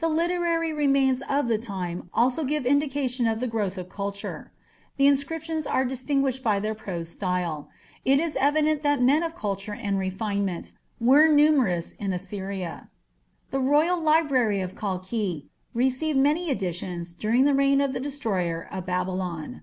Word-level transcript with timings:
The 0.00 0.08
literary 0.08 0.72
remains 0.72 1.22
of 1.30 1.46
the 1.46 1.56
time 1.56 2.10
also 2.12 2.42
give 2.42 2.66
indication 2.66 3.28
of 3.28 3.38
the 3.38 3.46
growth 3.46 3.78
of 3.78 3.88
culture: 3.88 4.50
the 4.96 5.06
inscriptions 5.06 5.64
are 5.64 5.84
distinguished 5.84 6.42
by 6.42 6.58
their 6.58 6.74
prose 6.74 7.08
style. 7.08 7.70
It 8.04 8.18
is 8.18 8.34
evident 8.34 8.82
that 8.82 9.00
men 9.00 9.22
of 9.22 9.36
culture 9.36 9.74
and 9.74 9.96
refinement 9.96 10.72
were 11.00 11.28
numerous 11.28 11.92
in 11.92 12.12
Assyria. 12.12 12.88
The 13.50 13.60
royal 13.60 14.00
library 14.00 14.60
of 14.60 14.74
Kalkhi 14.74 15.46
received 15.72 16.18
many 16.18 16.50
additions 16.50 17.14
during 17.14 17.44
the 17.44 17.54
reign 17.54 17.80
of 17.80 17.92
the 17.92 18.00
destroyer 18.00 18.66
of 18.72 18.86
Babylon. 18.86 19.62